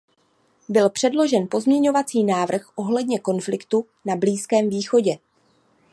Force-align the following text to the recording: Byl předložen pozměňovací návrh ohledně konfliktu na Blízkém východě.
Byl 0.69 0.89
předložen 0.89 1.47
pozměňovací 1.51 2.23
návrh 2.23 2.61
ohledně 2.75 3.19
konfliktu 3.19 3.85
na 4.05 4.15
Blízkém 4.15 4.69
východě. 4.69 5.17